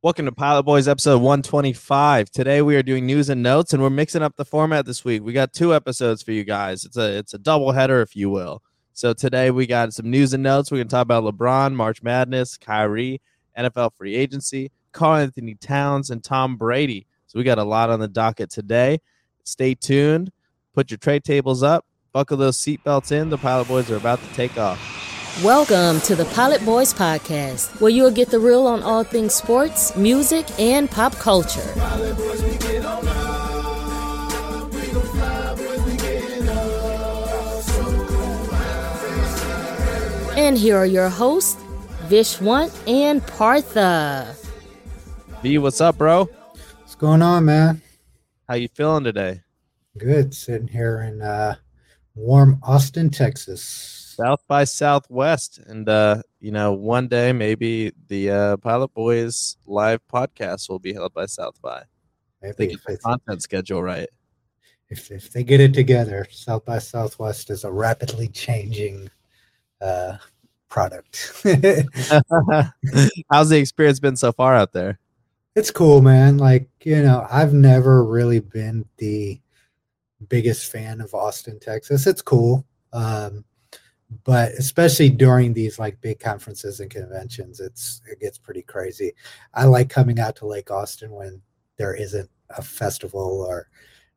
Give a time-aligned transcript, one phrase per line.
[0.00, 2.30] Welcome to Pilot Boys episode 125.
[2.30, 5.24] Today we are doing news and notes and we're mixing up the format this week.
[5.24, 6.84] We got two episodes for you guys.
[6.84, 8.62] It's a it's a double header if you will.
[8.92, 10.70] So today we got some news and notes.
[10.70, 13.20] We're going to talk about LeBron, March Madness, Kyrie,
[13.58, 17.04] NFL free agency, Karl-Anthony Towns and Tom Brady.
[17.26, 19.00] So we got a lot on the docket today.
[19.42, 20.30] Stay tuned.
[20.74, 21.84] Put your tray tables up.
[22.12, 23.30] Buckle those seatbelts in.
[23.30, 24.97] The Pilot Boys are about to take off.
[25.44, 29.94] Welcome to the Pilot Boys Podcast, where you'll get the real on all things sports,
[29.94, 31.60] music, and pop culture.
[40.36, 41.62] And here are your hosts,
[42.08, 44.34] Vishwant and Partha.
[45.42, 46.24] V, what's up, bro?
[46.80, 47.80] What's going on, man?
[48.48, 49.42] How you feeling today?
[49.96, 50.34] Good.
[50.34, 51.54] Sitting here in uh,
[52.16, 53.97] warm Austin, Texas.
[54.18, 60.00] South by Southwest, and uh, you know, one day maybe the uh, Pilot Boys live
[60.12, 61.84] podcast will be held by South by.
[62.42, 64.08] Maybe they get the content schedule right.
[64.90, 69.08] If if they get it together, South by Southwest is a rapidly changing
[69.80, 70.16] uh,
[70.68, 71.40] product.
[73.30, 74.98] How's the experience been so far out there?
[75.54, 76.38] It's cool, man.
[76.38, 79.40] Like you know, I've never really been the
[80.28, 82.08] biggest fan of Austin, Texas.
[82.08, 82.66] It's cool.
[82.92, 83.44] Um,
[84.24, 89.12] but especially during these like big conferences and conventions it's it gets pretty crazy.
[89.54, 91.42] I like coming out to lake austin when
[91.76, 93.68] there isn't a festival or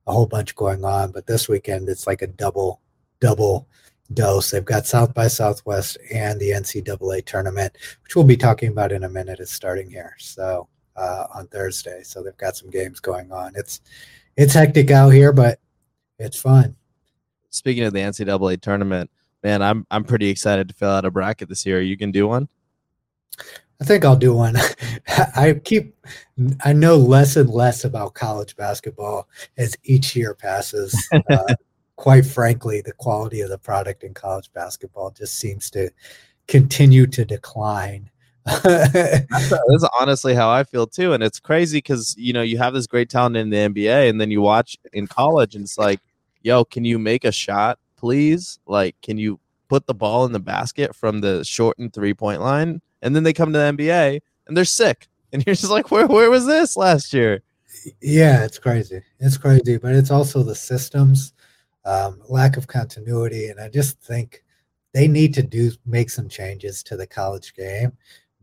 [0.08, 2.82] a whole bunch going on but this weekend it's like a double
[3.20, 3.68] double
[4.14, 4.52] dose.
[4.52, 9.04] They've got south by southwest and the ncaa tournament which we'll be talking about in
[9.04, 10.16] a minute is starting here.
[10.20, 13.54] So uh, on thursday so they've got some games going on.
[13.56, 13.82] It's
[14.38, 15.60] it's hectic out here but
[16.18, 16.78] it's fun.
[17.50, 19.12] Speaking of the ncaa tournament
[19.44, 21.82] man, I'm I'm pretty excited to fill out a bracket this year.
[21.82, 22.48] You can do one.
[23.82, 24.56] I think I'll do one.
[25.36, 25.96] I keep
[26.64, 31.10] I know less and less about college basketball as each year passes.
[31.30, 31.56] Uh,
[31.96, 35.90] quite frankly, the quality of the product in college basketball just seems to
[36.48, 38.10] continue to decline.
[38.64, 42.74] that's, that's honestly how I feel too, and it's crazy because you know you have
[42.74, 46.00] this great talent in the NBA, and then you watch in college, and it's like,
[46.42, 47.78] yo, can you make a shot?
[48.02, 48.60] Please?
[48.66, 49.40] Like, can you
[49.70, 52.82] put the ball in the basket from the shortened three point line?
[53.02, 55.08] And then they come to the NBA and they're sick.
[55.34, 57.42] And you're just like, where, where was this last year?
[58.02, 59.02] Yeah, it's crazy.
[59.22, 61.32] It's crazy, but it's also the systems,
[61.86, 63.48] um, lack of continuity.
[63.48, 64.44] And I just think
[64.94, 67.94] they need to do make some changes to the college game,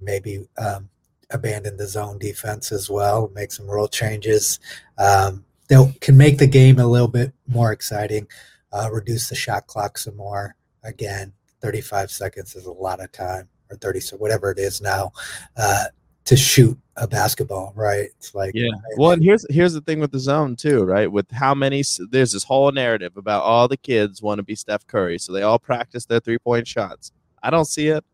[0.01, 0.89] maybe um,
[1.29, 4.61] abandon the zone defense as well, make some rule changes
[4.97, 8.27] um, that can make the game a little bit more exciting
[8.73, 10.55] uh, reduce the shot clock some more.
[10.85, 15.13] Again, 35 seconds is a lot of time, or 30, so whatever it is now,
[15.57, 15.85] uh,
[16.25, 18.09] to shoot a basketball, right?
[18.19, 18.71] It's like yeah.
[18.97, 21.11] Well, and here's here's the thing with the zone too, right?
[21.11, 24.87] With how many there's this whole narrative about all the kids want to be Steph
[24.87, 27.13] Curry, so they all practice their three point shots.
[27.43, 28.05] I don't see it.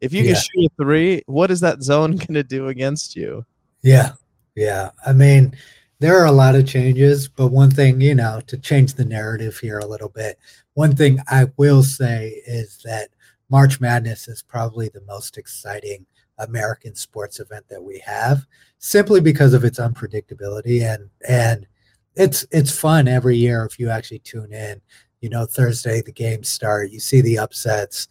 [0.00, 0.32] If you yeah.
[0.32, 3.44] can shoot a three, what is that zone going to do against you?
[3.82, 4.12] Yeah,
[4.56, 4.90] yeah.
[5.06, 5.54] I mean,
[6.00, 9.58] there are a lot of changes, but one thing, you know, to change the narrative
[9.58, 10.38] here a little bit,
[10.72, 13.10] one thing I will say is that
[13.50, 16.06] March Madness is probably the most exciting
[16.38, 18.46] American sports event that we have,
[18.78, 21.66] simply because of its unpredictability and and
[22.14, 24.80] it's it's fun every year if you actually tune in.
[25.20, 28.08] You know, Thursday the games start, you see the upsets,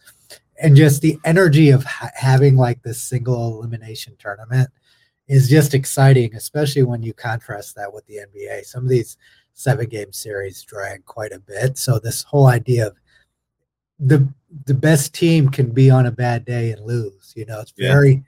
[0.62, 4.70] and just the energy of ha- having like this single elimination tournament
[5.30, 8.64] is just exciting, especially when you contrast that with the NBA.
[8.64, 9.16] Some of these
[9.54, 11.78] seven game series drag quite a bit.
[11.78, 12.96] So this whole idea of
[14.00, 14.26] the
[14.64, 17.32] the best team can be on a bad day and lose.
[17.36, 18.24] You know, it's very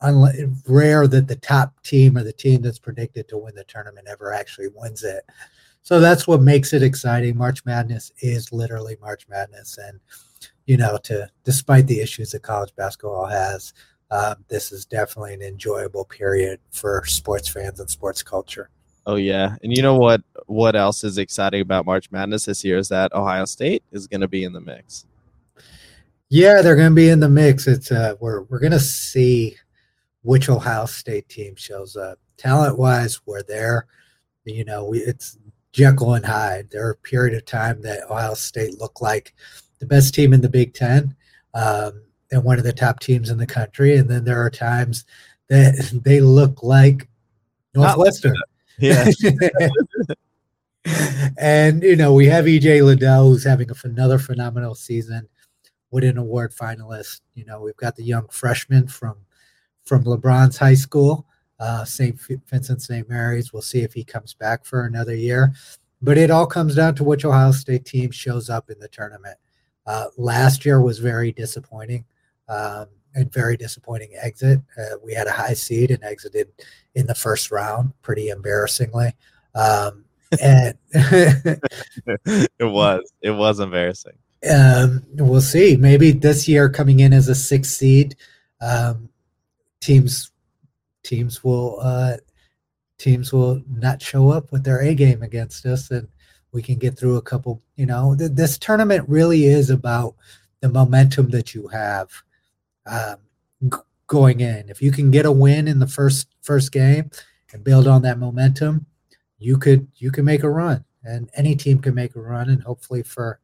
[0.00, 0.46] yeah.
[0.68, 4.32] rare that the top team or the team that's predicted to win the tournament ever
[4.32, 5.24] actually wins it.
[5.82, 7.36] So that's what makes it exciting.
[7.36, 9.98] March Madness is literally March Madness, and
[10.66, 13.72] you know, to despite the issues that college basketball has,
[14.10, 18.70] um, this is definitely an enjoyable period for sports fans and sports culture.
[19.06, 20.22] Oh yeah, and you know what?
[20.46, 24.20] What else is exciting about March Madness this year is that Ohio State is going
[24.20, 25.06] to be in the mix.
[26.28, 27.68] Yeah, they're going to be in the mix.
[27.68, 29.56] It's uh, we're we're going to see
[30.22, 32.18] which Ohio State team shows up.
[32.36, 33.86] Talent wise, we're there.
[34.44, 35.38] You know, we, it's
[35.72, 36.68] Jekyll and Hyde.
[36.70, 39.34] There are a period of time that Ohio State looked like
[39.78, 41.14] the best team in the Big Ten.
[41.54, 43.96] Um, and one of the top teams in the country.
[43.96, 45.04] And then there are times
[45.48, 47.08] that they look like
[47.74, 48.36] Northwestern.
[48.78, 49.10] Yeah.
[51.38, 55.28] and you know, we have EJ Liddell who's having another phenomenal season,
[55.90, 57.20] Wooden Award finalist.
[57.34, 59.16] You know, we've got the young freshman from
[59.84, 61.26] from LeBron's high school.
[61.58, 62.20] uh, St.
[62.50, 63.08] Vincent St.
[63.08, 63.52] Mary's.
[63.52, 65.54] We'll see if he comes back for another year.
[66.02, 69.38] But it all comes down to which Ohio State team shows up in the tournament.
[69.86, 72.04] Uh, last year was very disappointing
[72.48, 74.60] um, and very disappointing exit.
[74.78, 76.48] Uh, we had a high seed and exited
[76.94, 79.12] in the first round pretty embarrassingly.
[79.54, 80.04] Um,
[80.42, 81.60] and it
[82.60, 84.18] was it was embarrassing.
[84.52, 85.76] Um, we'll see.
[85.76, 88.16] Maybe this year, coming in as a sixth seed,
[88.60, 89.08] um,
[89.80, 90.32] teams
[91.04, 92.16] teams will uh,
[92.98, 96.08] teams will not show up with their A game against us, and
[96.52, 97.62] we can get through a couple.
[97.76, 100.16] You know, th- this tournament really is about
[100.60, 102.10] the momentum that you have
[102.86, 103.16] um,
[103.62, 104.68] g- going in.
[104.68, 107.10] If you can get a win in the first first game
[107.52, 108.86] and build on that momentum,
[109.38, 112.48] you could you can make a run, and any team can make a run.
[112.48, 113.40] And hopefully for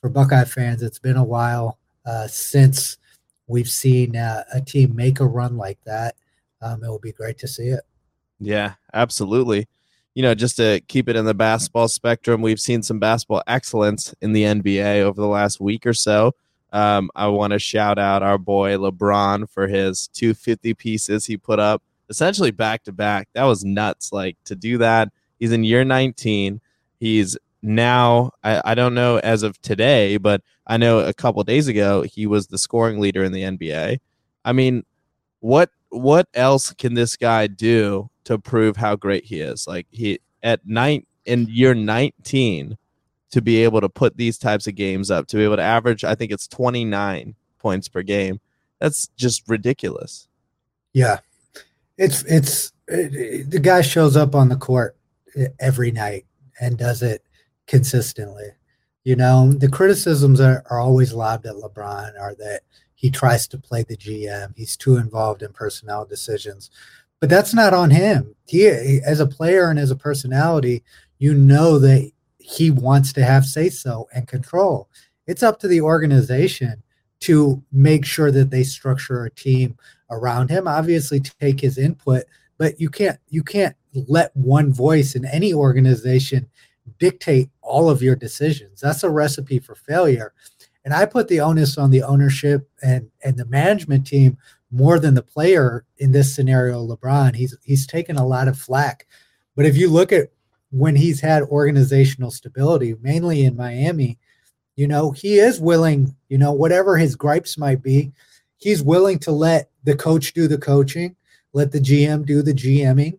[0.00, 2.98] for Buckeye fans, it's been a while uh, since
[3.46, 6.14] we've seen uh, a team make a run like that.
[6.62, 7.80] Um, it will be great to see it.
[8.38, 9.68] Yeah, absolutely.
[10.14, 14.14] You know, just to keep it in the basketball spectrum, we've seen some basketball excellence
[14.20, 16.34] in the NBA over the last week or so.
[16.72, 21.58] Um, I want to shout out our boy LeBron for his 250 pieces he put
[21.58, 23.28] up essentially back to back.
[23.32, 24.12] That was nuts.
[24.12, 26.60] Like to do that, he's in year 19.
[26.98, 31.68] He's now, I, I don't know as of today, but I know a couple days
[31.68, 34.00] ago he was the scoring leader in the NBA.
[34.44, 34.84] I mean,
[35.40, 39.66] what what else can this guy do to prove how great he is?
[39.66, 42.78] Like he at nine in year 19
[43.30, 46.04] to be able to put these types of games up, to be able to average,
[46.04, 48.40] I think it's 29 points per game.
[48.78, 50.28] That's just ridiculous.
[50.92, 51.18] Yeah.
[51.96, 54.96] It's, it's, it, the guy shows up on the court
[55.58, 56.26] every night
[56.60, 57.24] and does it
[57.66, 58.48] consistently.
[59.04, 62.62] You know, the criticisms are, are always lobbed at LeBron are that
[62.94, 66.70] he tries to play the GM, he's too involved in personnel decisions.
[67.18, 68.34] But that's not on him.
[68.46, 70.82] He, as a player and as a personality,
[71.18, 74.88] you know that he wants to have say so and control.
[75.26, 76.82] It's up to the organization
[77.20, 79.76] to make sure that they structure a team
[80.10, 80.66] around him.
[80.66, 82.24] Obviously, take his input,
[82.58, 86.48] but you can't you can't let one voice in any organization
[86.98, 88.80] dictate all of your decisions.
[88.80, 90.32] That's a recipe for failure.
[90.84, 94.38] And I put the onus on the ownership and and the management team
[94.70, 96.86] more than the player in this scenario.
[96.86, 99.06] LeBron, he's he's taken a lot of flack,
[99.56, 100.30] but if you look at
[100.70, 104.18] when he's had organizational stability, mainly in Miami,
[104.76, 108.12] you know, he is willing, you know, whatever his gripes might be,
[108.56, 111.16] he's willing to let the coach do the coaching,
[111.52, 113.18] let the GM do the GMing.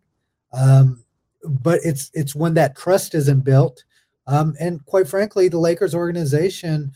[0.53, 1.03] Um,
[1.43, 3.83] but it's it's when that trust isn't built.
[4.27, 6.93] Um, and quite frankly, the Lakers organization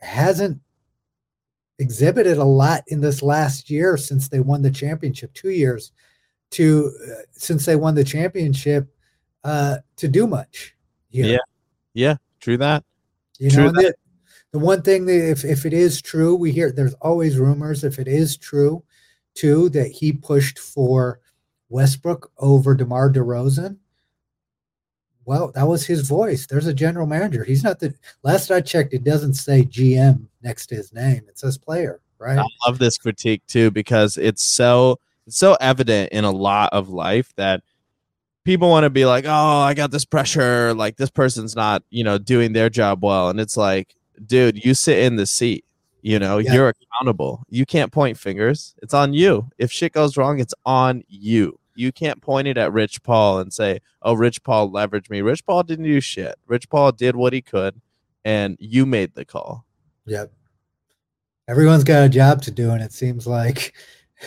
[0.00, 0.60] hasn't
[1.78, 5.92] exhibited a lot in this last year since they won the championship, two years
[6.50, 8.88] to uh, since they won the championship
[9.44, 10.74] uh, to do much.
[11.08, 11.26] Here.
[11.26, 11.38] Yeah,
[11.94, 12.84] yeah, true that.
[13.38, 13.82] You true know, that.
[13.82, 13.94] The,
[14.52, 17.84] the one thing that if, if it is true, we hear there's always rumors.
[17.84, 18.82] If it is true,
[19.34, 21.20] too, that he pushed for
[21.68, 23.76] Westbrook over DeMar DeRozan,
[25.24, 26.46] well, that was his voice.
[26.46, 27.44] There's a general manager.
[27.44, 31.22] He's not the last I checked, it doesn't say GM next to his name.
[31.28, 32.38] It says player, right?
[32.38, 36.88] I love this critique too because it's so it's so evident in a lot of
[36.88, 37.62] life that
[38.44, 40.74] people want to be like, oh, I got this pressure.
[40.74, 43.28] Like this person's not, you know, doing their job well.
[43.28, 43.94] And it's like,
[44.24, 45.64] dude, you sit in the seat.
[46.02, 46.54] You know, yeah.
[46.54, 47.44] you're accountable.
[47.50, 48.74] You can't point fingers.
[48.82, 49.50] It's on you.
[49.58, 51.58] If shit goes wrong, it's on you.
[51.74, 55.20] You can't point it at Rich Paul and say, oh, Rich Paul leveraged me.
[55.20, 56.36] Rich Paul didn't do shit.
[56.46, 57.80] Rich Paul did what he could,
[58.24, 59.66] and you made the call.
[60.06, 60.32] Yep.
[61.48, 63.74] Everyone's got a job to do, and it seems like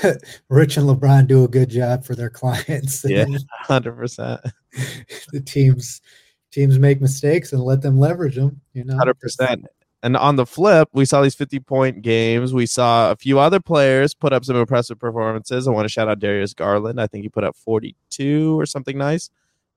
[0.49, 3.05] Rich and LeBron do a good job for their clients.
[3.05, 3.25] Yeah,
[3.61, 4.41] hundred percent.
[5.31, 6.01] The teams
[6.51, 8.61] teams make mistakes and let them leverage them.
[8.73, 9.65] You know, hundred percent.
[10.03, 12.53] And on the flip, we saw these 50 point games.
[12.53, 15.65] We saw a few other players put up some impressive performances.
[15.65, 16.99] I want to shout out Darius Garland.
[16.99, 19.29] I think he put up 42 or something nice.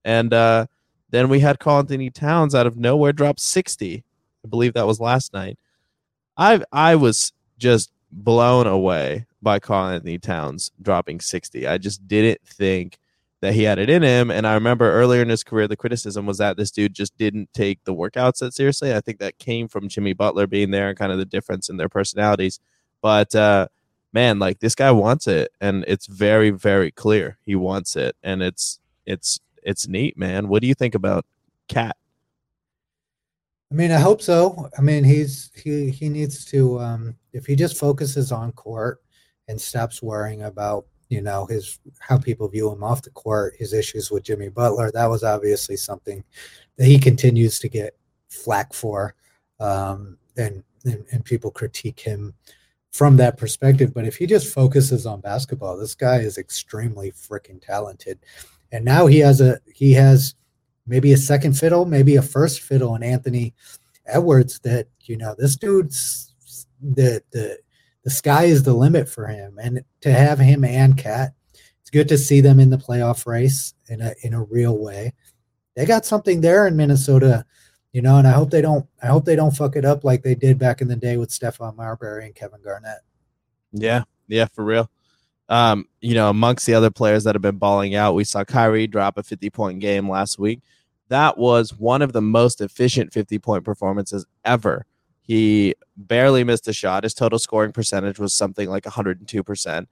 [0.05, 0.67] And uh,
[1.11, 4.03] then we had Karl-Anthony Towns out of nowhere drop 60.
[4.45, 5.59] I believe that was last night.
[6.37, 11.67] I I was just blown away by Karl-Anthony Towns dropping 60.
[11.67, 12.99] I just didn't think
[13.43, 14.31] that he had it in him.
[14.31, 17.53] And I remember earlier in his career, the criticism was that this dude just didn't
[17.53, 18.95] take the workouts that seriously.
[18.95, 21.77] I think that came from Jimmy Butler being there and kind of the difference in
[21.77, 22.59] their personalities.
[23.03, 23.69] But uh,
[24.13, 28.43] man, like this guy wants it, and it's very, very clear he wants it, and
[28.43, 30.49] it's it's it's neat, man.
[30.49, 31.27] What do you think about
[31.69, 31.97] KAT?
[33.71, 34.71] I mean, I hope so.
[34.79, 39.03] I mean, he's he he needs to um if he just focuses on court
[39.49, 43.73] and stops worrying about you know his how people view him off the court, his
[43.73, 44.91] issues with Jimmy Butler.
[44.91, 46.25] That was obviously something
[46.77, 47.97] that he continues to get
[48.29, 49.15] flack for,
[49.61, 52.35] um, and, and and people critique him
[52.91, 53.95] from that perspective.
[53.95, 58.19] But if he just focuses on basketball, this guy is extremely freaking talented,
[58.73, 60.35] and now he has a he has
[60.87, 63.55] maybe a second fiddle, maybe a first fiddle in Anthony
[64.07, 64.59] Edwards.
[64.61, 66.33] That you know this dude's
[66.81, 67.59] the the
[68.07, 69.59] the sky is the limit for him.
[69.61, 71.35] And to have him and KAT,
[71.81, 75.13] it's good to see them in the playoff race in a in a real way.
[75.75, 77.45] They got something there in Minnesota,
[77.93, 80.23] you know, and I hope they don't I hope they don't fuck it up like
[80.23, 83.01] they did back in the day with Stephon Marbury and Kevin Garnett.
[83.73, 84.89] Yeah, yeah, for real.
[85.49, 88.87] Um, you know, amongst the other players that have been balling out, we saw Kyrie
[88.87, 90.61] drop a 50 point game last week.
[91.09, 94.87] That was one of the most efficient 50 point performances ever
[95.27, 97.03] he barely missed a shot.
[97.03, 99.87] His total scoring percentage was something like 102%.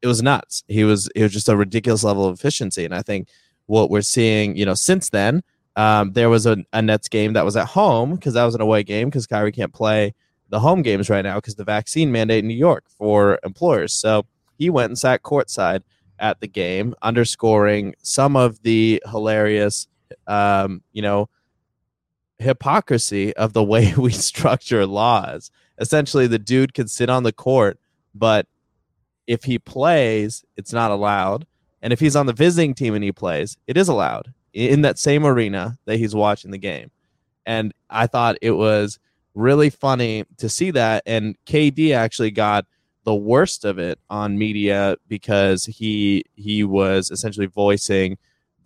[0.00, 0.64] It was nuts.
[0.68, 2.84] He was it was just a ridiculous level of efficiency.
[2.84, 3.28] And I think
[3.66, 5.42] what we're seeing, you know, since then,
[5.76, 8.60] um, there was a, a Nets game that was at home because that was an
[8.60, 10.14] away game because Kyrie can't play
[10.48, 13.92] the home games right now because the vaccine mandate in New York for employers.
[13.92, 14.24] So
[14.56, 15.82] he went and sat courtside
[16.18, 19.86] at the game, underscoring some of the hilarious,
[20.26, 21.28] um, you know,
[22.38, 25.50] hypocrisy of the way we structure laws.
[25.78, 27.78] Essentially, the dude can sit on the court,
[28.14, 28.46] but
[29.26, 31.46] if he plays, it's not allowed.
[31.80, 34.98] And if he's on the visiting team and he plays, it is allowed in that
[34.98, 36.90] same arena that he's watching the game.
[37.46, 38.98] And I thought it was
[39.34, 41.02] really funny to see that.
[41.06, 42.66] And KD actually got
[43.04, 48.18] the worst of it on media because he he was essentially voicing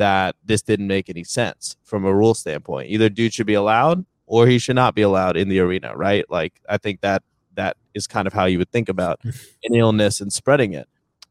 [0.03, 2.91] that this didn't make any sense from a rule standpoint.
[2.91, 6.29] Either dude should be allowed or he should not be allowed in the arena, right?
[6.29, 7.23] Like I think that
[7.55, 10.89] that is kind of how you would think about an illness and spreading it.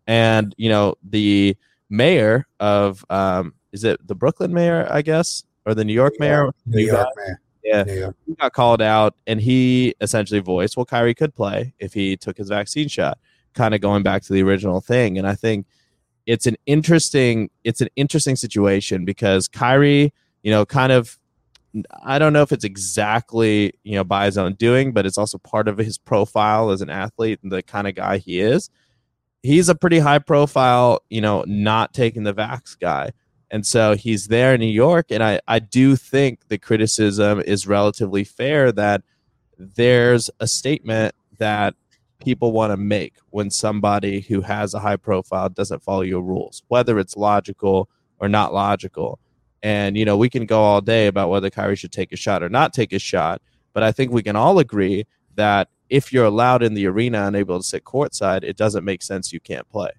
[0.07, 1.57] And you know, the
[1.89, 6.49] mayor of um is it the Brooklyn mayor, I guess, or the New York mayor?
[6.65, 7.41] New York mayor.
[7.65, 12.15] Yeah, he got called out, and he essentially voiced, "Well, Kyrie could play if he
[12.15, 13.19] took his vaccine shot."
[13.53, 15.67] Kind of going back to the original thing, and I think
[16.25, 20.13] it's an interesting it's an interesting situation because Kyrie,
[20.43, 21.17] you know, kind of
[22.03, 25.37] I don't know if it's exactly, you know, by his own doing, but it's also
[25.37, 28.69] part of his profile as an athlete and the kind of guy he is.
[29.41, 33.11] He's a pretty high profile, you know, not taking the vax guy.
[33.49, 35.07] And so he's there in New York.
[35.09, 39.01] And I, I do think the criticism is relatively fair that
[39.57, 41.75] there's a statement that
[42.21, 46.63] people want to make when somebody who has a high profile doesn't follow your rules,
[46.67, 49.19] whether it's logical or not logical.
[49.63, 52.43] And, you know, we can go all day about whether Kyrie should take a shot
[52.43, 53.41] or not take a shot,
[53.73, 57.35] but I think we can all agree that if you're allowed in the arena and
[57.35, 59.91] able to sit courtside, it doesn't make sense you can't play.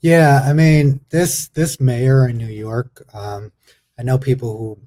[0.00, 3.52] Yeah, I mean, this this mayor in New York, um,
[3.98, 4.78] I know people who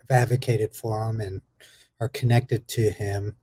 [0.00, 1.40] have advocated for him and
[2.00, 3.36] are connected to him.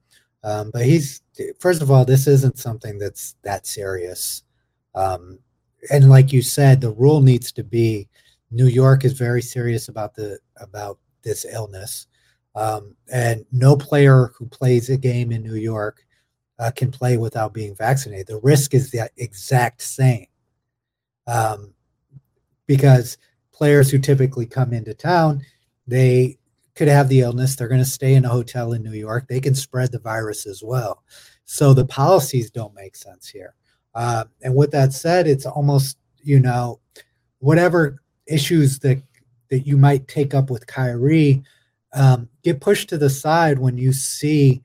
[0.44, 1.22] Um, but he's
[1.60, 4.44] first of all, this isn't something that's that serious.
[4.96, 5.40] Um,
[5.92, 8.08] and like you said, the rule needs to be
[8.52, 12.08] New York is very serious about the about this illness,
[12.56, 16.06] um, and no player who plays a game in New York
[16.58, 18.28] uh, can play without being vaccinated.
[18.28, 20.26] The risk is the exact same,
[21.28, 21.74] um,
[22.66, 23.18] because
[23.52, 25.42] players who typically come into town,
[25.86, 26.39] they
[26.80, 27.58] could have the illness.
[27.58, 29.28] They're going to stay in a hotel in New York.
[29.28, 31.04] They can spread the virus as well.
[31.44, 33.54] So the policies don't make sense here.
[33.94, 36.80] Uh, and with that said, it's almost you know
[37.40, 39.04] whatever issues that
[39.50, 41.44] that you might take up with Kyrie
[41.94, 44.64] um, get pushed to the side when you see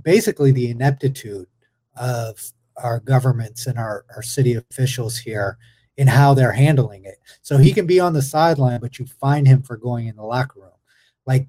[0.00, 1.48] basically the ineptitude
[1.96, 5.58] of our governments and our, our city officials here
[5.96, 7.16] in how they're handling it.
[7.42, 10.22] So he can be on the sideline, but you find him for going in the
[10.22, 10.77] locker room
[11.28, 11.46] like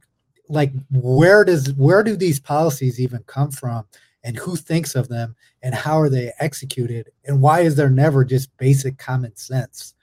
[0.50, 3.86] like where does where do these policies even come from?
[4.24, 5.36] And who thinks of them?
[5.63, 7.09] And how are they executed?
[7.25, 9.95] And why is there never just basic common sense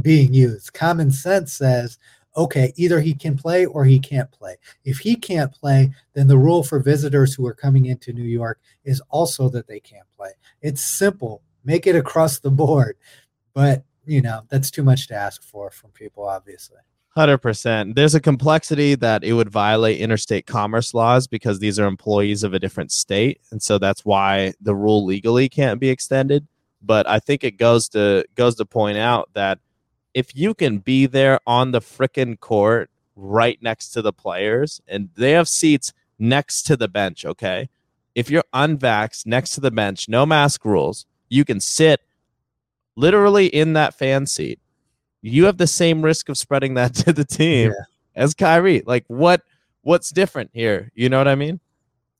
[0.00, 0.72] being used?
[0.72, 1.98] Common sense says
[2.34, 4.56] okay either he can play or he can't play.
[4.84, 8.58] If he can't play then the rule for visitors who are coming into new york
[8.84, 10.30] is also that they can't play.
[10.62, 11.42] It's simple.
[11.64, 12.96] Make it across the board.
[13.52, 16.80] But you know that's too much to ask for from people obviously
[17.14, 17.94] Hundred percent.
[17.94, 22.54] There's a complexity that it would violate interstate commerce laws because these are employees of
[22.54, 26.46] a different state, and so that's why the rule legally can't be extended.
[26.80, 29.58] But I think it goes to goes to point out that
[30.14, 35.10] if you can be there on the frickin' court right next to the players, and
[35.14, 37.68] they have seats next to the bench, okay.
[38.14, 42.00] If you're unvaxxed next to the bench, no mask rules, you can sit
[42.96, 44.60] literally in that fan seat,
[45.22, 47.84] you have the same risk of spreading that to the team Yeah.
[48.14, 48.82] as Kyrie.
[48.84, 49.42] Like what
[49.82, 50.90] what's different here?
[50.94, 51.60] You know what I mean?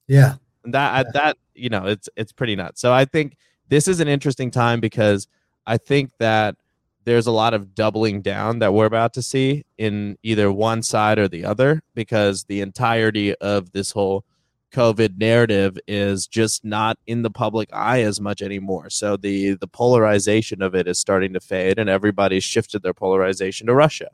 [0.06, 0.34] Yeah.
[0.64, 2.80] And that I that you know it's it's pretty nuts.
[2.80, 3.36] So I think
[3.68, 5.28] this is an interesting time because
[5.66, 6.56] I think that
[7.04, 11.18] there's a lot of doubling down that we're about to see in either one side
[11.18, 14.24] or the other because the entirety of this whole
[14.72, 18.90] COVID narrative is just not in the public eye as much anymore.
[18.90, 23.66] So the the polarization of it is starting to fade, and everybody's shifted their polarization
[23.66, 24.10] to Russia.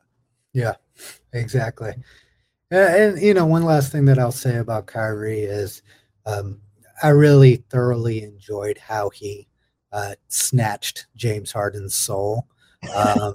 [0.53, 0.75] Yeah,
[1.33, 1.93] exactly.
[2.71, 5.81] And you know, one last thing that I'll say about Kyrie is,
[6.25, 6.59] um,
[7.01, 9.47] I really thoroughly enjoyed how he
[9.91, 12.47] uh, snatched James Harden's soul
[12.95, 13.33] um,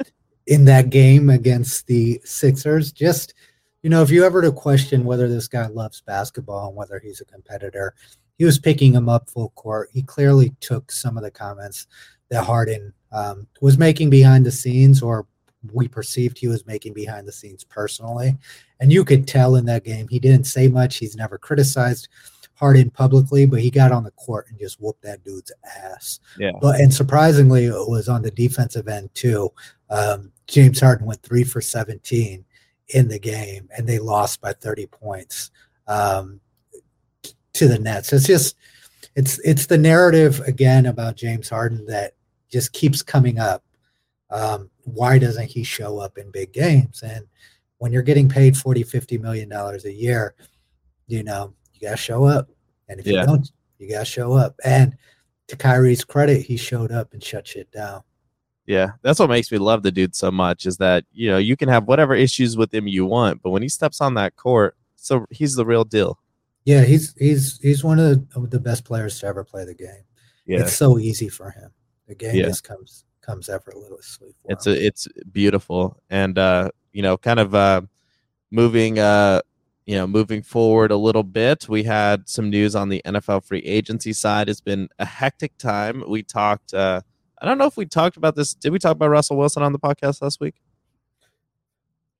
[0.46, 2.92] in that game against the Sixers.
[2.92, 3.34] Just
[3.86, 7.20] you know, if you ever to question whether this guy loves basketball and whether he's
[7.20, 7.94] a competitor,
[8.36, 9.90] he was picking him up full court.
[9.92, 11.86] He clearly took some of the comments
[12.28, 15.28] that Harden um, was making behind the scenes or
[15.72, 18.36] we perceived he was making behind the scenes personally.
[18.80, 20.96] And you could tell in that game, he didn't say much.
[20.96, 22.08] He's never criticized
[22.54, 26.18] Harden publicly, but he got on the court and just whooped that dude's ass.
[26.40, 26.50] Yeah.
[26.60, 29.52] But and surprisingly, it was on the defensive end too.
[29.90, 32.44] Um, James Harden went three for 17
[32.88, 35.50] in the game, and they lost by 30 points
[35.86, 36.40] um,
[37.54, 38.12] to the Nets.
[38.12, 38.56] It's just
[39.14, 42.12] it's it's the narrative again about James Harden that
[42.50, 43.64] just keeps coming up.
[44.30, 47.02] Um, why doesn't he show up in big games?
[47.02, 47.26] And
[47.78, 50.34] when you're getting paid 40, 50 million dollars a year,
[51.06, 52.48] you know, you gotta show up.
[52.88, 53.20] And if Yeah.
[53.20, 54.54] you don't, you gotta show up.
[54.64, 54.96] And
[55.48, 58.02] to Kyrie's credit, he showed up and shut shit down.
[58.66, 61.56] Yeah, that's what makes me love the dude so much is that you know you
[61.56, 64.76] can have whatever issues with him you want, but when he steps on that court,
[64.96, 66.18] so he's the real deal.
[66.64, 69.74] Yeah, he's he's he's one of the, of the best players to ever play the
[69.74, 70.02] game.
[70.46, 71.70] Yeah, It's so easy for him.
[72.08, 72.46] The game Yeah.
[72.46, 74.72] just comes comes effortlessly for it's him.
[74.72, 77.82] a, it's beautiful, and uh, you know, kind of uh,
[78.50, 79.42] moving uh,
[79.86, 83.60] you know, moving forward a little bit, we had some news on the NFL free
[83.60, 84.48] agency side.
[84.48, 86.02] It's been a hectic time.
[86.08, 86.74] We talked.
[86.74, 87.02] Uh,
[87.40, 88.54] I don't know if we talked about this.
[88.54, 90.54] Did we talk about Russell Wilson on the podcast last week?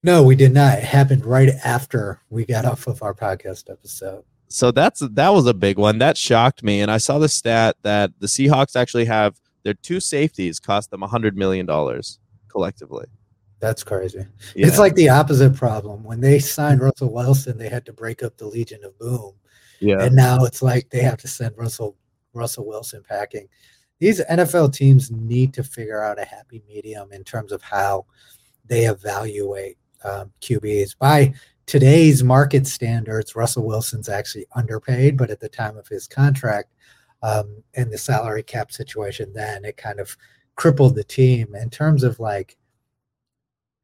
[0.02, 0.78] no, we did not.
[0.78, 4.22] It happened right after we got off of our podcast episode.
[4.48, 7.74] so that's that was a big one that shocked me and i saw the stat
[7.82, 13.06] that the seahawks actually have their two safeties cost them a hundred million dollars collectively
[13.58, 14.24] That's crazy.
[14.54, 14.66] Yeah.
[14.68, 16.04] It's like the opposite problem.
[16.04, 19.32] When they signed Russell Wilson, they had to break up the Legion of Boom.
[19.80, 21.96] yeah And now it's like they have to send Russell
[22.34, 23.48] Russell Wilson packing.
[23.98, 28.06] These NFL teams need to figure out a happy medium in terms of how
[28.66, 30.98] they evaluate um, QBs.
[30.98, 31.34] By
[31.66, 36.72] today's market standards, Russell Wilson's actually underpaid, but at the time of his contract
[37.22, 40.16] um, and the salary cap situation, then it kind of
[40.56, 42.56] crippled the team in terms of like,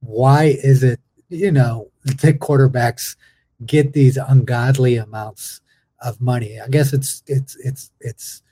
[0.01, 3.17] why is it, you know, the quarterbacks
[3.67, 5.61] get these ungodly amounts
[6.01, 6.61] of money.
[6.61, 8.43] I guess it's it's it's it's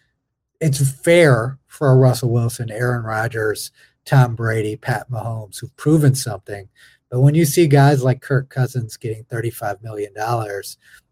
[0.60, 3.70] it's fair for Russell Wilson, Aaron Rodgers,
[4.04, 6.68] Tom Brady, Pat Mahomes, who've proven something.
[7.10, 10.12] But when you see guys like Kirk Cousins getting $35 million,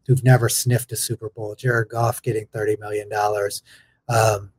[0.06, 3.10] who've never sniffed a Super Bowl, Jared Goff getting $30 million,
[4.08, 4.52] um,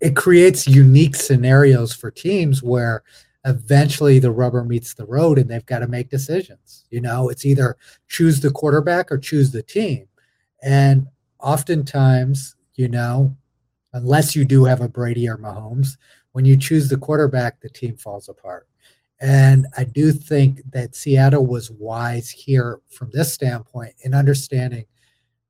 [0.00, 3.02] it creates unique scenarios for teams where
[3.44, 6.84] eventually the rubber meets the road and they've got to make decisions.
[6.90, 7.76] You know, it's either
[8.08, 10.06] choose the quarterback or choose the team.
[10.62, 11.06] And
[11.38, 13.36] oftentimes, you know,
[13.92, 15.96] unless you do have a Brady or Mahomes,
[16.32, 18.66] when you choose the quarterback, the team falls apart.
[19.20, 24.86] And I do think that Seattle was wise here from this standpoint in understanding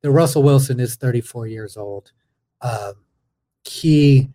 [0.02, 2.10] that Russell Wilson is 34 years old.
[2.62, 2.94] Um,
[3.64, 4.28] he,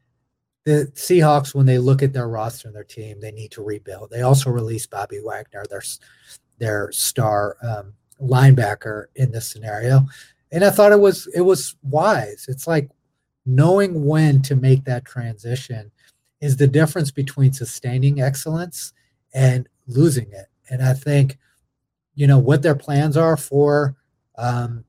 [0.64, 4.10] the Seahawks, when they look at their roster and their team, they need to rebuild.
[4.10, 5.84] They also released Bobby Wagner, their
[6.58, 10.06] their star um, linebacker in this scenario,
[10.52, 12.46] and I thought it was it was wise.
[12.48, 12.90] It's like
[13.46, 15.92] knowing when to make that transition
[16.42, 18.94] is the difference between sustaining excellence
[19.34, 20.48] and losing it.
[20.70, 21.38] And I think,
[22.16, 23.96] you know, what their plans are for
[24.38, 24.84] um,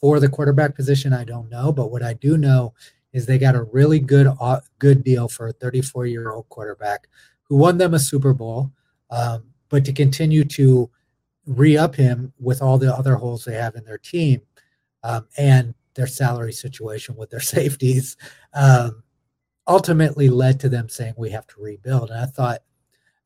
[0.00, 1.72] for the quarterback position, I don't know.
[1.72, 2.74] But what I do know
[3.12, 7.08] is they got a really good uh, good deal for a 34 year old quarterback
[7.42, 8.70] who won them a Super Bowl.
[9.10, 10.90] Um, but to continue to
[11.46, 14.42] re up him with all the other holes they have in their team
[15.02, 18.16] um, and their salary situation with their safeties
[18.54, 19.02] um,
[19.68, 22.10] ultimately led to them saying we have to rebuild.
[22.10, 22.62] And I thought,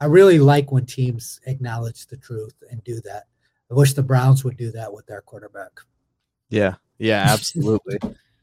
[0.01, 3.25] I really like when teams acknowledge the truth and do that.
[3.71, 5.71] I wish the Browns would do that with their quarterback.
[6.51, 7.99] yeah yeah absolutely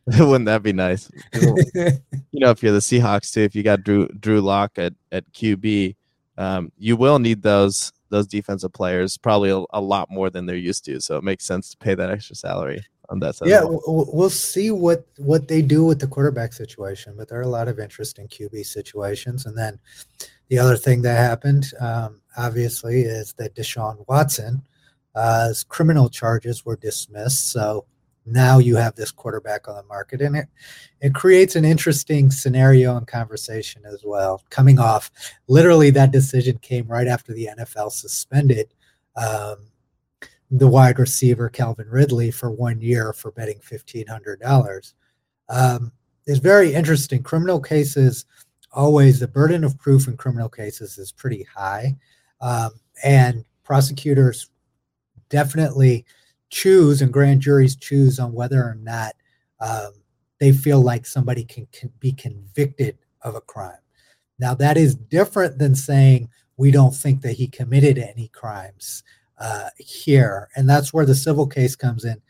[0.17, 1.12] Wouldn't that be nice?
[1.34, 5.32] you know, if you're the Seahawks too, if you got Drew Drew Lock at at
[5.32, 5.96] QB,
[6.39, 10.56] um, you will need those those defensive players probably a, a, lot more than they're
[10.56, 11.00] used to.
[11.00, 13.50] So it makes sense to pay that extra salary on that side.
[13.50, 17.47] Yeah, we'll see what what they do with the quarterback situation, but there are a
[17.47, 19.45] lot of interesting QB situations.
[19.45, 19.78] And then
[20.47, 24.63] the other thing that happened, um, obviously, is that Deshaun Watson,
[25.13, 27.52] uh, criminal charges were dismissed.
[27.52, 27.86] So
[28.26, 30.47] now you have this quarterback on the market and it
[31.02, 35.10] it creates an interesting scenario and conversation as well coming off
[35.47, 38.71] literally that decision came right after the nfl suspended
[39.15, 39.70] um,
[40.51, 44.93] the wide receiver calvin ridley for one year for betting $1500
[45.51, 45.91] um,
[46.25, 48.25] it's very interesting criminal cases.
[48.71, 51.97] Always the burden of proof in criminal cases is pretty high.
[52.39, 52.71] Um,
[53.03, 54.49] and prosecutors
[55.29, 56.05] definitely
[56.49, 59.13] choose and grand juries choose on whether or not
[59.59, 59.91] um,
[60.39, 63.75] they feel like somebody can, can be convicted of a crime.
[64.39, 69.03] Now, that is different than saying we don't think that he committed any crimes
[69.41, 70.49] uh, here.
[70.56, 72.21] And that's where the civil case comes in.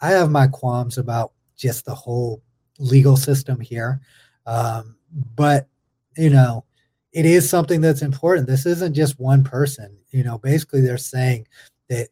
[0.00, 2.42] I have my qualms about just the whole
[2.78, 4.00] legal system here.
[4.44, 4.96] Um,
[5.36, 5.68] but,
[6.16, 6.64] you know,
[7.12, 8.48] it is something that's important.
[8.48, 9.96] This isn't just one person.
[10.10, 11.46] You know, basically, they're saying
[11.88, 12.08] that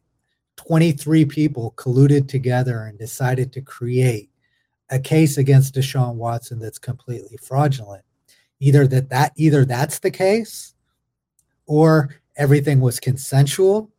[0.55, 4.29] 23 people colluded together and decided to create
[4.89, 8.03] a case against Deshaun Watson that's completely fraudulent.
[8.59, 10.73] Either that that either that's the case
[11.67, 13.91] or everything was consensual,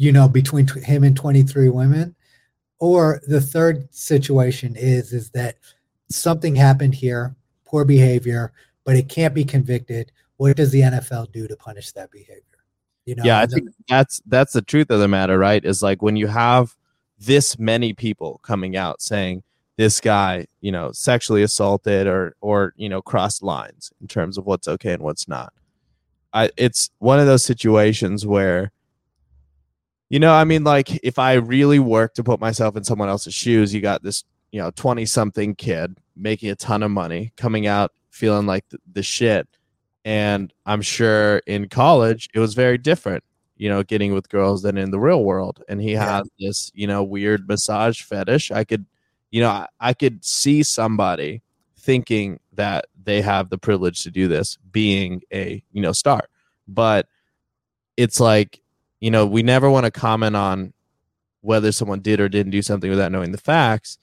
[0.00, 2.16] you know, between t- him and 23 women,
[2.78, 5.58] or the third situation is is that
[6.08, 7.36] something happened here,
[7.66, 8.50] poor behavior,
[8.86, 10.10] but it can't be convicted.
[10.38, 12.40] What does the NFL do to punish that behavior?
[13.04, 15.62] You know, yeah, I think that's that's the truth of the matter, right?
[15.62, 16.74] Is like when you have
[17.18, 19.42] this many people coming out saying
[19.76, 24.46] this guy, you know, sexually assaulted or or you know crossed lines in terms of
[24.46, 25.52] what's okay and what's not.
[26.32, 28.72] I it's one of those situations where
[30.10, 33.32] you know, I mean like if I really work to put myself in someone else's
[33.32, 37.66] shoes, you got this, you know, 20 something kid making a ton of money coming
[37.66, 39.48] out feeling like the, the shit
[40.04, 43.22] and I'm sure in college it was very different,
[43.56, 45.62] you know, getting with girls than in the real world.
[45.68, 46.16] And he yeah.
[46.16, 48.50] has this, you know, weird massage fetish.
[48.50, 48.86] I could,
[49.30, 51.42] you know, I, I could see somebody
[51.78, 56.24] thinking that they have the privilege to do this being a, you know, star.
[56.66, 57.06] But
[57.96, 58.60] it's like,
[59.00, 60.72] you know, we never want to comment on
[61.40, 63.98] whether someone did or didn't do something without knowing the facts.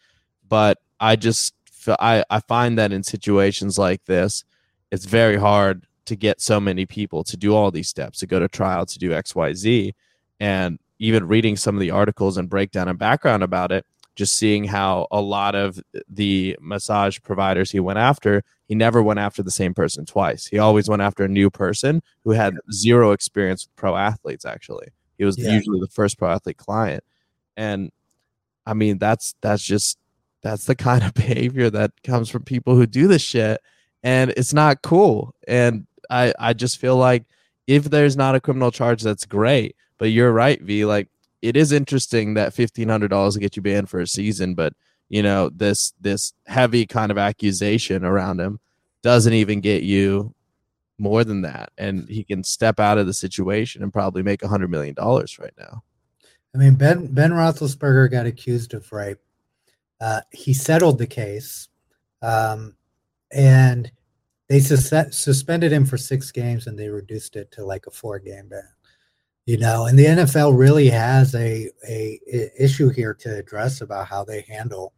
[0.48, 1.54] But I just,
[1.88, 4.44] I, I find that in situations like this,
[4.92, 8.40] it's very hard to get so many people to do all these steps to go
[8.40, 9.94] to trial to do xyz
[10.40, 13.86] and even reading some of the articles and breakdown and background about it
[14.18, 19.20] just seeing how a lot of the massage providers he went after he never went
[19.20, 23.12] after the same person twice he always went after a new person who had zero
[23.12, 25.52] experience with pro athletes actually he was yeah.
[25.52, 27.04] usually the first pro athlete client
[27.56, 27.92] and
[28.66, 29.98] i mean that's that's just
[30.42, 33.62] that's the kind of behavior that comes from people who do this shit
[34.04, 35.36] and it's not cool.
[35.48, 37.26] And I I just feel like
[37.68, 39.76] if there's not a criminal charge, that's great.
[39.98, 40.86] But you're right, V.
[40.86, 41.10] Like
[41.42, 44.74] it is interesting that fifteen hundred dollars will get you banned for a season, but
[45.10, 48.60] you know this this heavy kind of accusation around him
[49.02, 50.34] doesn't even get you
[50.98, 54.48] more than that, and he can step out of the situation and probably make a
[54.48, 55.84] hundred million dollars right now.
[56.56, 59.20] I mean, Ben Ben Roethlisberger got accused of rape.
[60.00, 61.70] Uh, he settled the case,
[62.22, 62.76] um,
[63.32, 63.92] and
[64.48, 68.20] they sus- suspended him for six games and they reduced it to like a four
[68.20, 68.64] game ban
[69.48, 74.08] you know and the nfl really has a, a, a issue here to address about
[74.08, 74.94] how they handle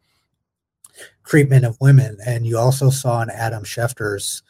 [1.24, 2.18] treatment of women.
[2.26, 4.42] And you also saw in adam schefter's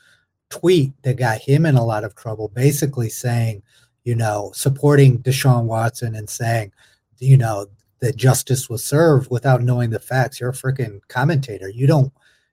[0.48, 3.62] tweet that got him in a lot of trouble basically saying
[4.02, 6.72] you know supporting deshaun watson and saying
[7.18, 7.66] you know
[8.00, 10.40] that justice was served without knowing the facts.
[10.40, 11.68] You're a freaking commentator.
[11.68, 12.12] You don't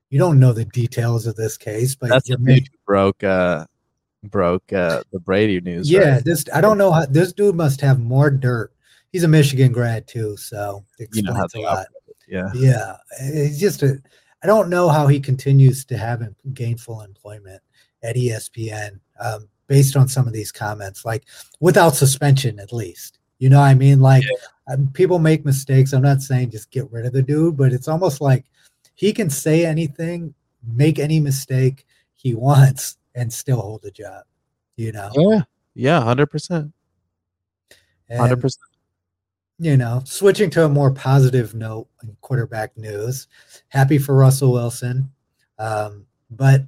[0.10, 3.65] you don't know the details of this case, but that's the dude broke uh
[4.28, 5.90] broke uh the Brady news.
[5.90, 6.26] Yeah, right?
[6.26, 8.72] this I don't know how this dude must have more dirt.
[9.12, 11.88] He's a Michigan grad too, so you know how a lot.
[12.28, 12.98] Yeah, yeah.
[13.20, 14.02] He's just a.
[14.44, 17.62] I don't know how he continues to have gainful employment
[18.04, 21.24] at ESPN um, based on some of these comments, like
[21.60, 23.20] without suspension at least.
[23.40, 24.74] You know, what I mean, like yeah.
[24.74, 25.94] um, people make mistakes.
[25.94, 28.46] I'm not saying just get rid of the dude, but it's almost like
[28.96, 31.86] he can say anything, make any mistake
[32.16, 34.23] he wants, and still hold a job.
[34.77, 35.12] You know?
[35.15, 35.41] Yeah,
[35.73, 36.71] yeah, hundred percent,
[38.10, 38.63] hundred percent.
[39.60, 43.27] you know, switching to a more positive note in quarterback news,
[43.69, 45.12] happy for Russell Wilson.
[45.58, 46.62] Um, but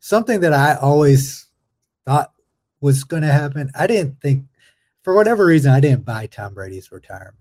[0.00, 1.46] something that I always
[2.04, 2.32] thought
[2.80, 4.44] was going to happen, I didn't think,
[5.02, 7.36] for whatever reason, I didn't buy Tom Brady's retirement.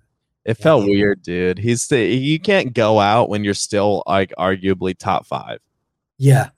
[0.45, 0.89] It felt yeah.
[0.91, 1.57] weird, dude.
[1.57, 5.59] He's the, you can't go out when you're still like arguably top five.
[6.17, 6.49] Yeah.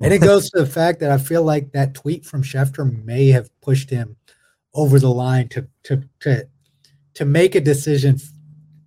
[0.00, 3.28] And it goes to the fact that I feel like that tweet from Schefter may
[3.28, 4.16] have pushed him
[4.74, 6.48] over the line to to to
[7.14, 8.18] to make a decision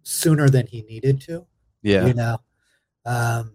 [0.04, 1.46] sooner than he needed to.
[1.82, 2.06] Yeah.
[2.06, 2.38] You know.
[3.06, 3.54] Um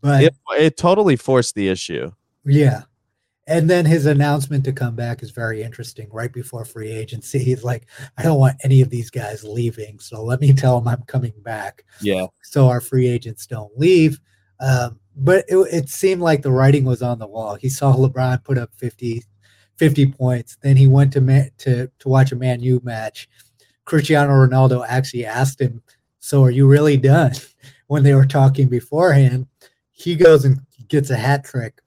[0.00, 2.12] but it, it totally forced the issue.
[2.44, 2.82] Yeah.
[3.48, 6.08] And then his announcement to come back is very interesting.
[6.10, 7.86] Right before free agency, he's like,
[8.18, 11.34] "I don't want any of these guys leaving, so let me tell them I'm coming
[11.42, 12.26] back." Yeah.
[12.42, 14.20] So our free agents don't leave.
[14.60, 17.54] Um, but it, it, seemed like the writing was on the wall.
[17.54, 19.24] He saw LeBron put up 50,
[19.76, 20.58] 50 points.
[20.60, 23.28] Then he went to man, to to watch a Man U match.
[23.84, 25.82] Cristiano Ronaldo actually asked him,
[26.18, 27.32] "So are you really done?"
[27.88, 29.46] When they were talking beforehand,
[29.92, 31.80] he goes and gets a hat trick.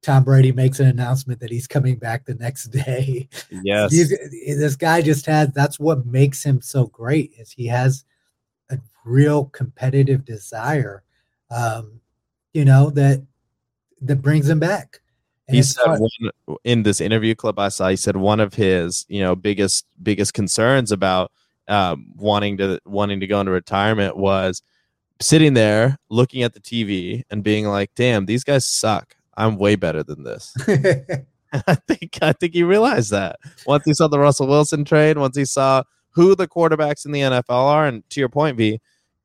[0.00, 3.28] Tom Brady makes an announcement that he's coming back the next day.
[3.62, 5.52] Yes, he's, this guy just has.
[5.52, 7.32] That's what makes him so great.
[7.38, 8.06] Is he has
[8.70, 11.02] a real competitive desire,
[11.50, 12.00] um,
[12.52, 13.22] you know that
[14.00, 15.00] that brings him back.
[15.48, 19.04] And he said one, in this interview clip I saw, he said one of his,
[19.08, 21.32] you know, biggest biggest concerns about
[21.68, 24.62] um, wanting to wanting to go into retirement was
[25.20, 29.16] sitting there looking at the TV and being like, "Damn, these guys suck.
[29.36, 30.54] I'm way better than this."
[31.66, 33.36] I think I think he realized that
[33.66, 37.20] once he saw the Russell Wilson trade, once he saw who the quarterbacks in the
[37.20, 38.80] NFL are, and to your point, V,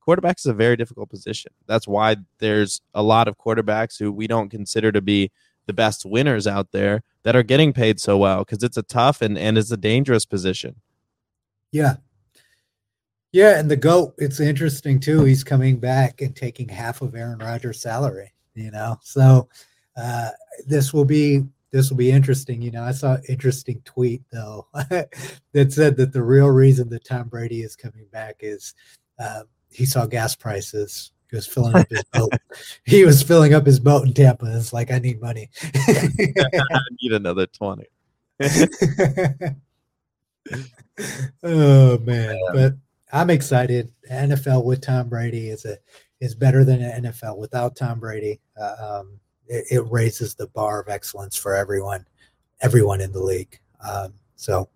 [0.08, 1.52] quarterbacks is a very difficult position.
[1.66, 5.32] That's why there's a lot of quarterbacks who we don't consider to be
[5.66, 9.22] the best winners out there that are getting paid so well because it's a tough
[9.22, 10.76] and, and it's a dangerous position.
[11.72, 11.98] Yeah.
[13.34, 15.26] Yeah, and the GOAT, it's interesting too.
[15.26, 18.98] He's coming back and taking half of Aaron Rodgers' salary, you know.
[19.04, 19.50] So
[19.98, 20.30] uh
[20.66, 22.62] this will be this will be interesting.
[22.62, 27.04] You know, I saw an interesting tweet though that said that the real reason that
[27.04, 28.74] Tom Brady is coming back is
[29.20, 32.32] uh, he saw gas prices he was filling up his boat.
[32.86, 34.46] He was filling up his boat in Tampa.
[34.56, 35.50] It's like I need money.
[35.64, 37.88] I need another twenty.
[41.44, 42.76] oh man, but
[43.12, 43.92] I'm excited.
[44.10, 45.78] NFL with Tom Brady is a
[46.22, 48.40] is better than an NFL without Tom Brady.
[48.60, 52.06] Uh, um, it, it, raises the bar of excellence for everyone,
[52.62, 53.60] everyone in the league.
[53.88, 54.70] Um, so,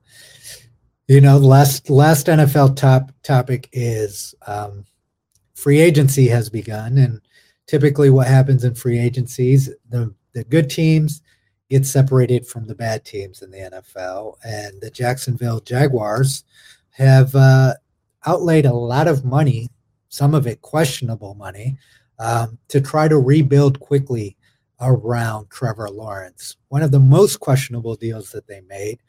[1.08, 4.86] you know, last last NFL top topic is um,
[5.56, 6.98] free agency has begun.
[6.98, 7.22] And
[7.68, 11.22] typically, what happens in free agencies, the, the good teams
[11.70, 14.36] get separated from the bad teams in the NFL.
[14.44, 16.44] And the Jacksonville Jaguars
[16.90, 17.76] have uh,
[18.26, 19.70] outlaid a lot of money,
[20.10, 21.78] some of it questionable money,
[22.20, 24.36] um, to try to rebuild quickly
[24.82, 26.58] around Trevor Lawrence.
[26.70, 29.00] One of the most questionable deals that they made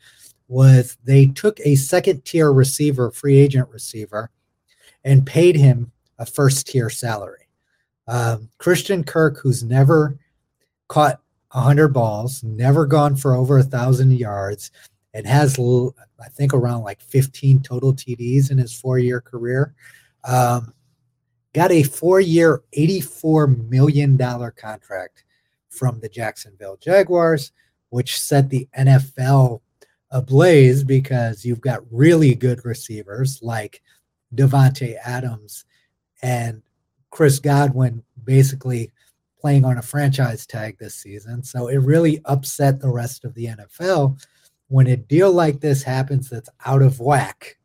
[0.53, 4.31] was they took a second tier receiver, free agent receiver,
[5.03, 7.49] and paid him a first tier salary.
[8.07, 10.19] Um, Christian Kirk, who's never
[10.89, 11.21] caught
[11.53, 14.71] 100 balls, never gone for over a thousand yards,
[15.15, 19.75] and has, I think, around like 15 total TDs in his four year career,
[20.25, 20.75] um,
[21.55, 25.25] got a four year, $84 million contract
[25.71, 27.53] from the Jacksonville Jaguars,
[27.89, 29.63] which set the NFL
[30.13, 33.83] ablaze because you've got really good receivers like
[34.35, 35.65] Davante Adams
[36.23, 36.63] and
[37.11, 38.93] Chris Godwin basically
[39.41, 41.43] playing on a franchise tag this season.
[41.43, 44.23] So it really upset the rest of the NFL
[44.69, 47.59] when a deal like this happens that's out of whack.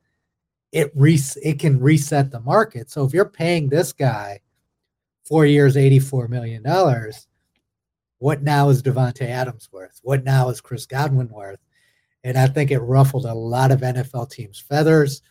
[0.71, 2.89] It re- it can reset the market.
[2.89, 4.41] So if you're paying this guy
[5.23, 6.63] four years, $84 million,
[8.19, 9.99] what now is Davante Adams worth?
[10.03, 11.59] What now is Chris Godwin worth?
[12.27, 15.21] And I think it ruffled a lot of NFL teams' feathers.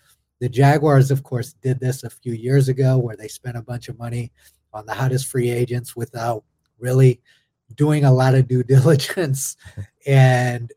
[0.41, 3.91] The Jaguars, of course, did this a few years ago where they spent a bunch
[3.91, 4.33] of money
[4.73, 6.43] on the hottest free agents without
[6.79, 7.21] really
[7.75, 9.59] doing a lot of due diligence.
[10.07, 10.73] and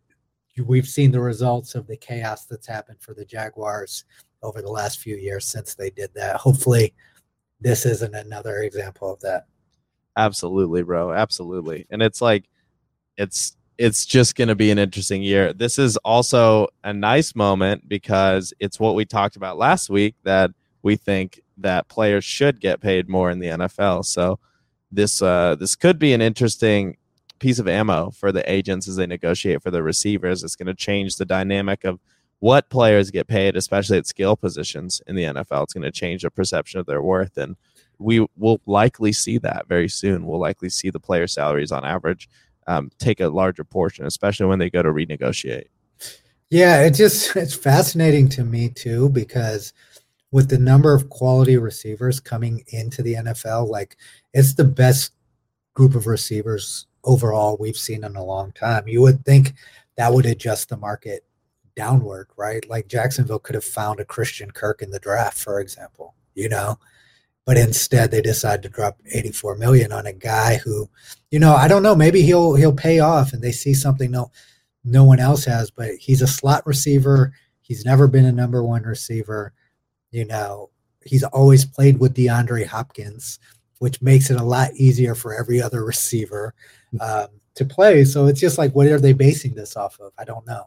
[0.66, 4.04] we've seen the results of the chaos that's happened for the Jaguars
[4.44, 6.36] over the last few years since they did that.
[6.36, 6.94] Hopefully,
[7.62, 9.46] this isn't another example of that.
[10.18, 11.14] Absolutely, bro.
[11.14, 11.88] Absolutely.
[11.90, 12.50] And it's like,
[13.16, 15.54] it's it's just going to be an interesting year.
[15.54, 20.52] This is also a nice moment because it's what we talked about last week that
[20.84, 24.04] we think that players should get paid more in the NFL.
[24.04, 24.38] So
[24.92, 26.98] this uh, this could be an interesting
[27.40, 30.44] piece of ammo for the agents as they negotiate for the receivers.
[30.44, 32.02] It's going to change the dynamic of
[32.40, 35.64] what players get paid, especially at skill positions in the NFL.
[35.64, 37.38] It's going to change the perception of their worth.
[37.38, 37.56] And
[37.98, 40.26] we will likely see that very soon.
[40.26, 42.28] We'll likely see the player salaries on average
[42.70, 45.66] um, take a larger portion, especially when they go to renegotiate.
[46.52, 49.74] Yeah, it just it's fascinating to me too because
[50.32, 53.98] with the number of quality receivers coming into the NFL, like
[54.34, 55.14] it's the best
[55.74, 58.88] group of receivers overall we've seen in a long time.
[58.88, 59.54] You would think
[59.98, 61.26] that would adjust the market
[61.76, 62.68] downward, right?
[62.70, 66.78] Like Jacksonville could have found a Christian Kirk in the draft, for example, you know,
[67.50, 70.88] but instead they decide to drop 84 million on a guy who,
[71.32, 74.30] you know, I don't know, maybe he'll he'll pay off and they see something no
[74.84, 77.34] no one else has, but he's a slot receiver.
[77.62, 79.54] He's never been a number one receiver.
[80.12, 80.70] You know,
[81.04, 83.40] he's always played with DeAndre Hopkins,
[83.80, 86.54] which makes it a lot easier for every other receiver
[87.02, 88.06] um, to play.
[88.06, 90.12] So it's just like, what are they basing this off of?
[90.20, 90.66] I don't know.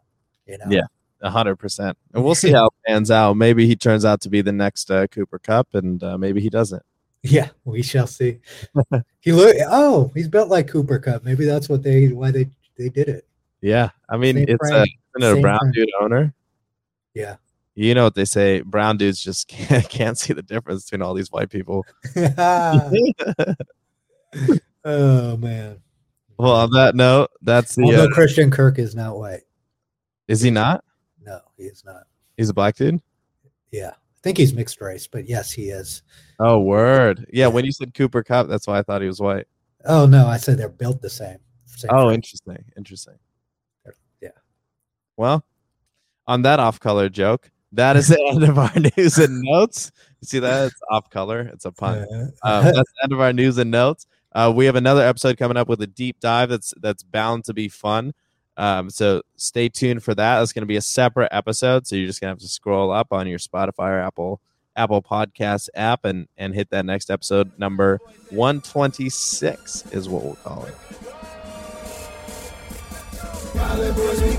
[0.49, 0.66] You know?
[0.68, 0.87] Yeah,
[1.23, 1.97] hundred percent.
[2.15, 3.35] And we'll see how it pans out.
[3.37, 6.51] Maybe he turns out to be the next uh, Cooper Kupp, and uh, maybe he
[6.51, 6.83] doesn't.
[7.23, 8.41] Yeah, we shall see.
[9.21, 9.57] he look.
[9.69, 11.25] Oh, he's built like Cooper Kupp.
[11.25, 13.27] Maybe that's what they why they they did it.
[13.61, 14.85] Yeah, I mean Same it's a,
[15.17, 15.73] a brown frame.
[15.73, 16.35] dude owner.
[17.15, 17.37] Yeah,
[17.75, 21.15] you know what they say brown dudes just can't, can't see the difference between all
[21.15, 21.85] these white people
[24.85, 25.81] oh man
[26.39, 29.43] well on that note that's the although uh, christian kirk is not white
[30.29, 30.85] is he not
[31.25, 32.05] no he is not
[32.37, 33.01] he's a black dude
[33.71, 36.03] yeah i think he's mixed race but yes he is
[36.41, 37.47] oh word yeah, yeah.
[37.47, 39.47] when you said cooper Kupp, that's why i thought he was white
[39.87, 42.15] oh no i said they're built the same, same oh frame.
[42.15, 43.19] interesting interesting
[44.21, 44.29] yeah
[45.17, 45.45] well
[46.27, 49.91] on that off color joke that is the end of our news and notes.
[50.21, 50.67] You see that?
[50.67, 51.51] It's off color.
[51.53, 52.07] It's a pun.
[52.43, 54.07] Um, that's the end of our news and notes.
[54.35, 57.55] Uh, we have another episode coming up with a deep dive that's that's bound to
[57.55, 58.13] be fun.
[58.57, 60.43] Um, so stay tuned for that.
[60.43, 61.87] It's going to be a separate episode.
[61.87, 64.41] So you're just going to have to scroll up on your Spotify or Apple
[64.75, 70.65] Apple Podcast app and and hit that next episode number 126 is what we'll call
[70.65, 70.75] it.
[73.95, 74.37] boys, we